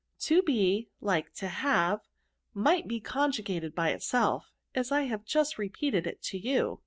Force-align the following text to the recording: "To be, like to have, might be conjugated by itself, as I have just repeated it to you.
"To 0.29 0.41
be, 0.41 0.89
like 0.99 1.31
to 1.35 1.47
have, 1.47 2.01
might 2.55 2.87
be 2.87 2.99
conjugated 2.99 3.75
by 3.75 3.89
itself, 3.91 4.51
as 4.73 4.91
I 4.91 5.03
have 5.03 5.25
just 5.25 5.59
repeated 5.59 6.07
it 6.07 6.23
to 6.23 6.39
you. 6.39 6.79